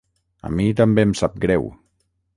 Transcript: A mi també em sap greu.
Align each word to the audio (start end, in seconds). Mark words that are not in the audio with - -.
A 0.49 0.49
mi 0.59 0.65
també 0.79 1.05
em 1.09 1.13
sap 1.21 1.37
greu. 1.47 1.73